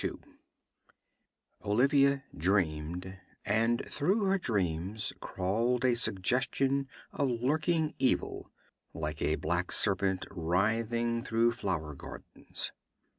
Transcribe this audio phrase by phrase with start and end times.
[0.01, 0.19] 2
[1.63, 8.49] Olivia dreamed, and through her dreams crawled a suggestion of lurking evil,
[8.95, 12.71] like a black serpent writhing through flower gardens.